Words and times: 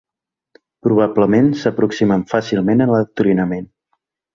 Probablement 0.87 1.53
s'aproximen 1.65 2.27
fàcilment 2.35 2.85
a 2.87 2.93
l'adoctrinament. 2.95 3.75